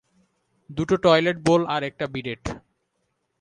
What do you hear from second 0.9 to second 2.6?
Toilet bowl আর একটা bidet.